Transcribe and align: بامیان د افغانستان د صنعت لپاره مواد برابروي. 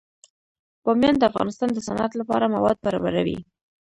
بامیان 0.83 1.15
د 1.17 1.23
افغانستان 1.31 1.69
د 1.73 1.79
صنعت 1.87 2.11
لپاره 2.19 2.51
مواد 2.55 2.77
برابروي. 2.85 3.37